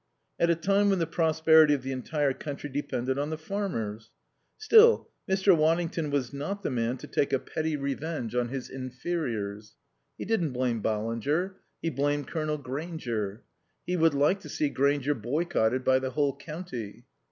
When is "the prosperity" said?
0.97-1.75